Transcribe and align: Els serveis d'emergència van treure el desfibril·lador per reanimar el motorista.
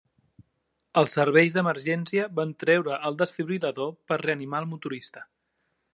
Els 1.01 1.13
serveis 1.17 1.57
d'emergència 1.57 2.25
van 2.41 2.55
treure 2.65 2.97
el 3.11 3.19
desfibril·lador 3.21 3.95
per 4.11 4.21
reanimar 4.25 4.63
el 4.65 4.71
motorista. 4.75 5.29